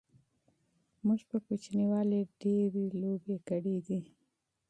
[1.05, 4.01] موږ په کوچنیوالی ډیری لوبی کړی دی